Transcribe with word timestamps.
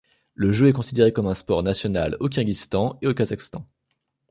Le 0.33 0.51
jeu 0.51 0.67
est 0.67 0.73
considéré 0.73 1.13
comme 1.13 1.27
un 1.27 1.35
sport 1.35 1.61
national 1.61 2.17
au 2.21 2.27
Kyrgyzistan 2.27 2.97
et 3.03 3.07
au 3.07 3.13
Kazakhstan. 3.13 3.67